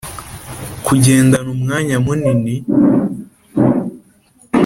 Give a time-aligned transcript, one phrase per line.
[0.85, 2.55] kugendana umwanya munini